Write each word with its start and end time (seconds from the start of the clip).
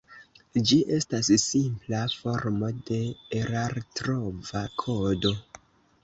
Ĝi 0.69 0.77
estas 0.95 1.27
simpla 1.41 1.99
formo 2.13 2.69
de 2.87 2.97
erartrova 3.41 4.63
kodo. 4.85 5.33